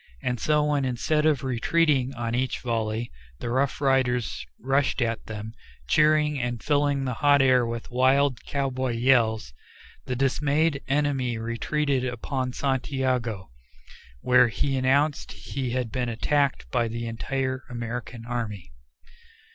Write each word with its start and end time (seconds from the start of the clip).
And 0.23 0.39
so, 0.39 0.63
when 0.65 0.83
instead 0.83 1.27
of 1.27 1.43
retreating 1.43 2.11
on 2.15 2.33
each 2.33 2.59
volley, 2.61 3.11
the 3.37 3.51
Rough 3.51 3.79
Riders 3.79 4.47
rushed 4.59 4.99
at 4.99 5.27
them, 5.27 5.53
cheering 5.87 6.41
and 6.41 6.63
filling 6.63 7.05
the 7.05 7.13
hot 7.21 7.39
air 7.39 7.67
with 7.67 7.91
wild 7.91 8.43
cowboy 8.43 8.93
yells, 8.93 9.53
the 10.07 10.15
dismayed 10.15 10.81
enemy 10.87 11.37
retreated 11.37 12.03
upon 12.03 12.51
Santiago, 12.51 13.51
where 14.21 14.47
he 14.47 14.75
announced 14.75 15.33
he 15.33 15.69
had 15.73 15.91
been 15.91 16.09
attacked 16.09 16.71
by 16.71 16.87
the 16.87 17.05
entire 17.05 17.63
American 17.69 18.25
army. 18.25 18.71